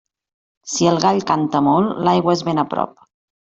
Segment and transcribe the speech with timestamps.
[0.75, 3.01] Si el gall canta molt, l'aigua és ben prop.